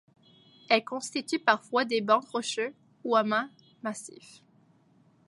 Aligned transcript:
Elle 0.67 0.83
constitue 0.83 1.37
parfois 1.37 1.85
des 1.85 2.01
bancs 2.01 2.25
rocheux 2.29 2.73
ou 3.03 3.15
amas 3.15 3.49
massifs. 3.83 4.41